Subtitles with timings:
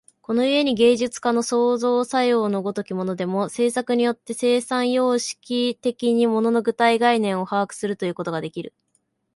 [0.23, 8.73] この故に芸術家の創造作用の如きものでも、制作によって生産様式的に物の具体概念を把握するということができる。